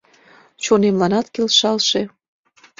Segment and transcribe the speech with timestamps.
[0.63, 2.01] Чонемланат келшалше.